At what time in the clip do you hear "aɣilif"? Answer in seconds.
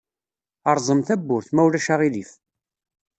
1.93-2.31